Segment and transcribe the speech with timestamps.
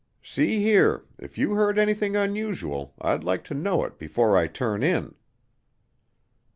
[0.23, 4.81] "See here, if you heard anything unusual, I'd like to know it before I turn
[4.81, 5.13] in."